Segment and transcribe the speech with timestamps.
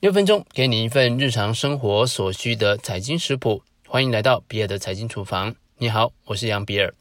[0.00, 5.54] 六分钟给你一份日常生活所需的财经食谱，欢迎来到比尔的财经厨房。
[5.76, 6.94] 你好，我是杨比尔。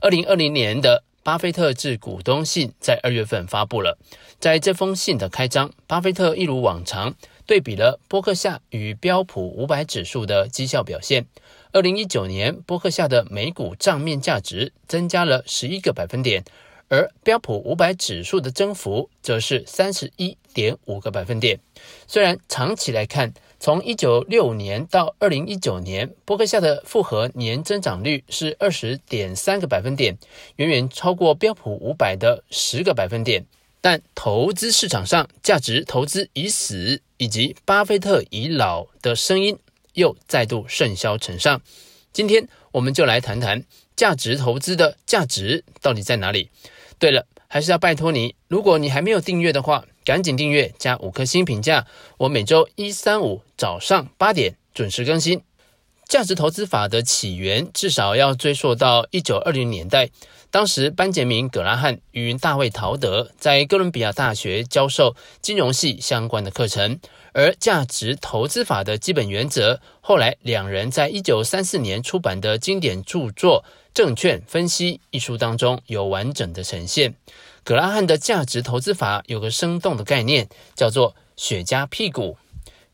[0.00, 3.96] 二零二零年的巴菲特致股东信在二月份发布了，
[4.40, 7.14] 在这封信的开章，巴菲特一如往常
[7.46, 11.26] 对比了波克夏与标普五百指数的绩效表现。
[11.70, 16.42] 二零一九年，波克夏的每股账面价值增加了十一个百分点。
[16.90, 21.60] 而标普五百指数的增幅则是三十一点五个百分点。
[22.08, 30.18] 虽然长期来看，从一九六五年到二零一九年，波克夏的复合年增长率是二十点三个百分点，
[30.56, 33.46] 远远超过标普五百的十个百分点。
[33.80, 39.56] 但投资市场上价值投资已死以及巴菲特已老的声音
[39.94, 41.62] 又再度甚嚣尘上。
[42.12, 43.62] 今天我们就来谈谈
[43.94, 46.50] 价值投资的价值到底在哪里。
[47.00, 51.86] 对了，还是要拜托你，如果你还没有订阅的话，赶紧订阅加五颗星评价。
[52.18, 55.40] 我每周一、三、五早上八点准时更新。
[56.06, 60.10] 价值投资法的起源至少要追溯到一九二零年代，
[60.50, 66.98] 当时班杰明·葛拉汉与大卫·陶德在哥伦比亚大学教授金融系相关的课程。
[67.32, 73.64] 而价值投资法的基本原则，后来两人在一九三四年出版的经典著作
[73.94, 77.14] 《证券分析》一书当中有完整的呈现。
[77.62, 82.36] 葛拉汉的价值投资法有个生动的概念，叫做“雪茄屁股”。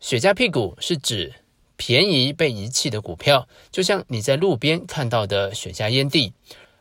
[0.01, 1.34] 雪茄屁股是指
[1.77, 6.33] 便宜被遗弃的股票，就像你在路边看到的雪茄烟蒂。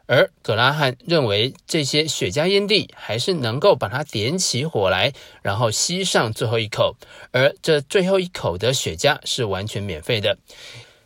[0.07, 6.95] 而葛拉汉认为，这些雪茄烟蒂还是能够把它点起火来，然后吸上最后一口，
[7.31, 10.37] 而这最后一口的雪茄是完全免费的。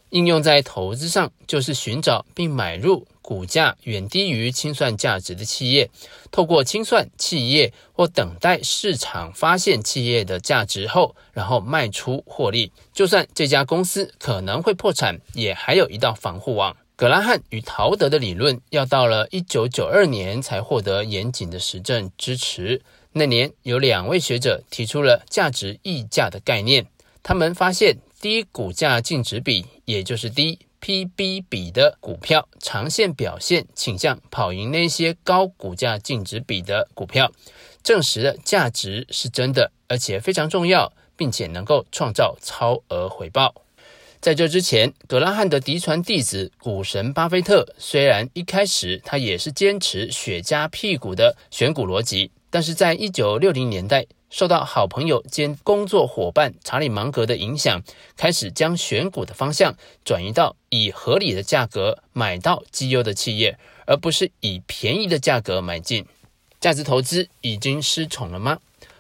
[0.09, 5.91] 应用在投资上，就是寻找并买入股价远低于清算价值的企业，
[6.31, 12.72] 透过清算企业或等待市场发现企业的价值后，然后卖出获利。
[12.91, 16.75] 就算这家公司可能会破产，也还有一道防护网。
[17.00, 22.81] 葛拉汉与陶德的理论要到了一九九二年才获得严谨的实证支持。
[23.13, 26.88] 那年有两位学者提出了价值溢价的概念。
[27.23, 37.31] 他们发现低股价净值比，也就是低 PB 比的股票，长线表现倾向跑赢那些高股价净值比的股票，
[37.81, 43.56] 证实了价值是真的，而且非常重要，并且能够创造超额回报。
[44.22, 57.81] 在这之前，葛拉汉的嫡传弟子股神巴菲特，虽然一开始他也是坚持雪茄屁股的选股逻辑，但是在一九六零年代，受到好朋友兼工作伙伴查理芒格的影响，
[58.18, 66.06] 开始将选股的方向转移到以合理的价格买到绩优的企业，而不是以便宜的价格买进。
[66.59, 68.59] 价值投资已经失宠了吗？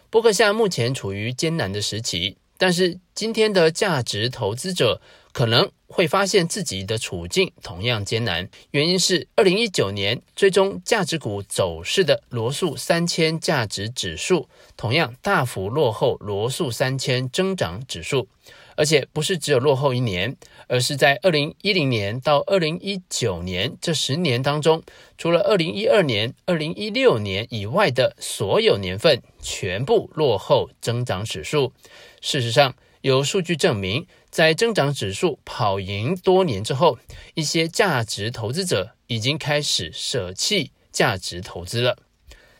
[0.09, 2.37] 波克夏目前处于艰难的时期。
[2.59, 18.27] 但是今天的价值投资者可能会发现自己的处境同样艰难，原因是二零一九年追踪价值股走势的罗素三千价值指数同样大幅落后罗素三千增长指数。
[18.75, 20.37] 而且不是只有落后一年，
[20.69, 24.81] 而是在二零一零年到二零一九年这十年当中，
[25.17, 31.73] 除了二零一二年、二零一六年以外的所有年份，全部落后增长指数。
[32.21, 36.97] 事实上，有数据证明，在增长指数跑赢多年之后，
[37.33, 41.97] 一些价值投资者已经开始舍弃价值投资了。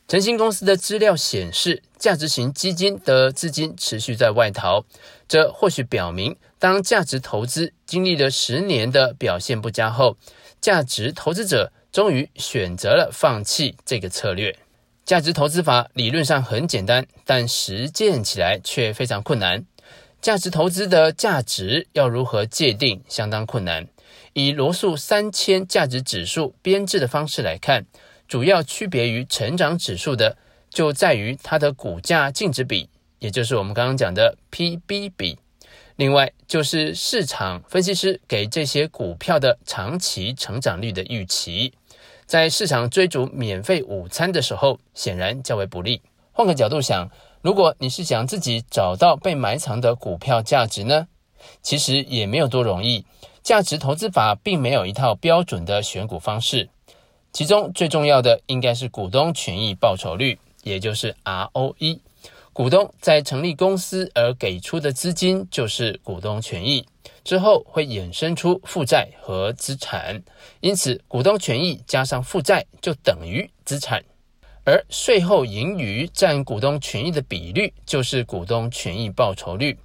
[0.08, 4.84] 晨星公司的资料显示，价值型基金的资金持续在外逃，
[5.28, 10.18] 这或许表明，当价值投资经历了十年的表现不佳后，
[10.60, 14.58] 价值投资者终于选择了放弃这个策略。
[15.06, 19.66] 价值投资法理论上很简单，但实践起来却非常困难。
[20.22, 23.88] 价值投资的价值要如何界定，相当困难。
[24.34, 27.86] 以罗素三千价值指数编制的方式来看。
[28.28, 30.38] 主要区别于成长指数的，
[30.70, 32.88] 就在于它的股价净值比，
[33.18, 35.40] 也就是我们刚刚讲的 PB 比。
[35.96, 41.74] 另外，就是市场分析师给这些股票的长期成长率的预期，
[42.28, 46.04] 在市场追逐免费午餐的时候，显然较为不利。
[46.32, 47.10] 换个角度想，
[47.42, 51.08] 如果你是想自己找到被埋藏的股票价值呢？
[51.62, 53.06] 其实也没有多容易。
[53.42, 56.70] 价值投资法并没有一套标准的选股方式。
[57.32, 62.00] 其中最重要的应该是股东权益报酬率，也就是 ROE。
[62.52, 66.86] 股东在成立公司而给出的资金就是股东权益，
[67.24, 70.22] 之后会衍生出负债和资产，
[70.60, 74.04] 因此股东权益加上负债就等于资产，
[74.64, 79.78] 而税后盈余占股东权益的比率就是股东权益报酬率。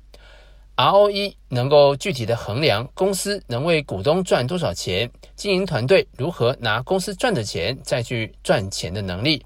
[0.77, 9.45] ROE 能够具体的衡量公司能为股东赚多少钱，经营团队如何拿公司赚的钱再去赚钱的能力。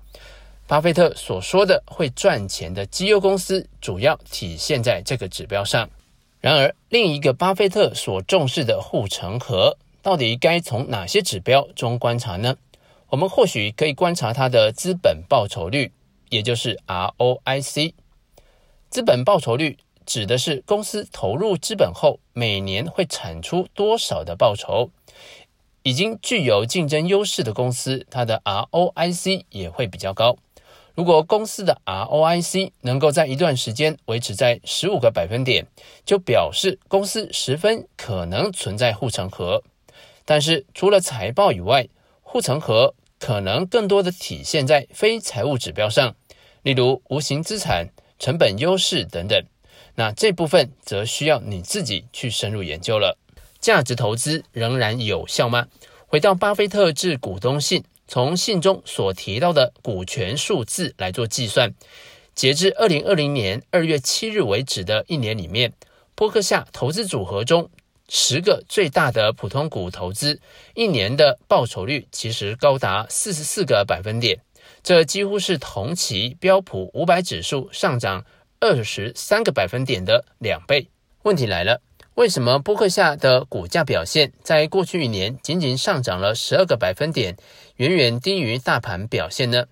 [0.66, 5.88] 巴菲特所说的会赚钱的绩优公司，主要体现在这个指标上。
[6.40, 12.56] 然而，另一个巴菲特所重视的护城河，到底该从哪些指标中观察呢？
[13.10, 15.92] 我们或许可以观察它的资本报酬率，
[16.30, 17.92] 也就是 ROIC。
[18.90, 19.78] 资本报酬率。
[20.08, 24.90] 指的是公司投入资本后每年会产出多少的报酬。
[25.82, 30.38] 已经具有竞争优势的公司，它的 ROIC 也会比较高。
[30.94, 35.66] 如果公司的 ROIC 能够在一段时间维持在十五个百分点，
[36.06, 39.62] 就表示公司十分可能存在护城河。
[40.24, 41.86] 但是除了财报以外，
[42.30, 46.14] 护城河可能更多的体现在非财务指标上，
[46.62, 47.88] 例如无形资产、
[48.18, 49.42] 成本优势等等。
[49.94, 53.16] 那这部分则需要你自己去深入研究了。
[53.60, 55.68] 价值投资仍然有效吗？
[56.06, 61.72] 回到巴菲特致股东信，从信中所提到的股权数字来做计算，
[62.34, 65.72] 截至二零二零年二月七日为止的一年里面，
[66.14, 67.70] 波克夏投资组合中
[68.08, 70.40] 十个最大的普通股投资
[70.74, 74.40] 一年的报酬率其实高达四十四个百分点，
[74.82, 78.24] 这几乎是同期标普五百指数上涨。
[78.60, 80.88] 二十三个百分点的两倍。
[81.22, 81.80] 问题来了，
[82.14, 87.36] 为什么波克夏的股价表现在过去一年仅仅上涨了十二个百分点，
[87.76, 89.66] 远远低于大盘表现呢？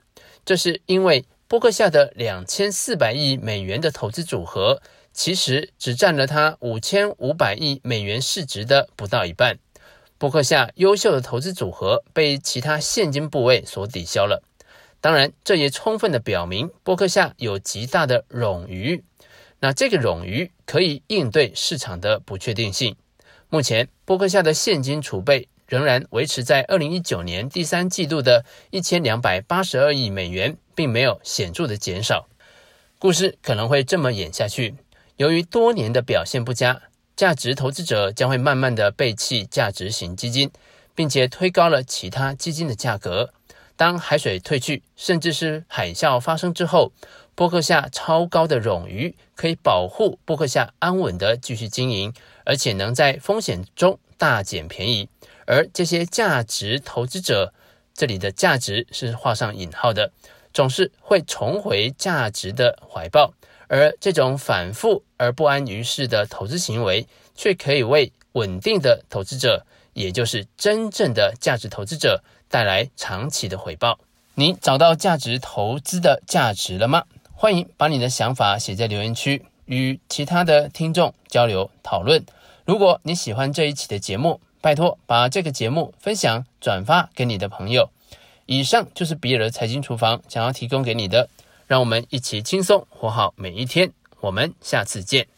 [0.45, 4.83] 这是因为波克夏的两千四百亿美元的投资组合，
[5.13, 9.61] 其实只占了它五千五百亿美元市值的不到一半。
[10.19, 14.43] 波克夏优秀的投资组合被其他现金部位所抵消了。
[15.01, 19.05] 当然，这也充分的表明波克夏有极大的冗余。
[19.61, 22.97] 那这个冗余可以应对市场的不确定性。
[23.49, 32.29] 目前，波克夏的现金储备仍然维持在二零一九年第三季度的一千两百八十二亿美元，并没有显著的减少。
[32.99, 34.75] 故事可能会这么演下去：
[35.17, 36.83] 由于多年的表现不佳，
[37.17, 40.51] 价值投资者将会慢慢的背弃价值型基金，
[40.95, 43.33] 并且推高了其他基金的价格。
[43.77, 46.93] 当海水退去，甚至是海啸发生之后，
[47.35, 52.15] 波克夏超高的冗余可以保护波克夏安稳的继续经营，
[52.45, 55.09] 而且能在风险中大捡便宜。
[55.47, 57.53] 而这些价值投资者，
[57.95, 60.13] 这里的价值是画上引号的，
[60.53, 63.33] 总是会重回价值的怀抱。
[63.69, 72.23] 而这种反复而不安于世的投资行为，却可以为稳定的投资者，也就是真正的价值投资者。
[72.49, 73.99] 带来长期的回报。
[74.37, 77.03] 你找到价值投资的价值了吗？
[77.33, 82.25] 欢迎把你的想法写在留言区，与其他的听众交流讨论。
[82.67, 87.91] 如果你喜欢这一期的节目，拜托把这个节目分享转发给你的朋友。
[88.45, 91.29] 以上就是比尔财经厨房想要提供给你的，
[91.69, 93.93] 让我们一起轻松活好每一天。
[94.21, 95.36] 我们下次见。